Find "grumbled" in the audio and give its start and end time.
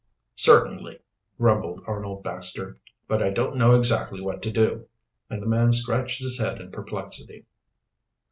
1.37-1.83